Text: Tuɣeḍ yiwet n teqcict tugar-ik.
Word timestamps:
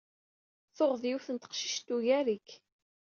Tuɣeḍ 0.75 1.01
yiwet 1.05 1.27
n 1.31 1.37
teqcict 1.37 1.83
tugar-ik. 1.87 2.49